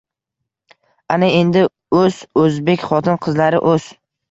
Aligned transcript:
—Ana 1.17 1.29
endi... 1.41 1.61
o‘s, 1.99 2.19
o‘zbek 2.47 2.89
xotin-qizlari, 2.95 3.65
o‘s! 3.75 3.89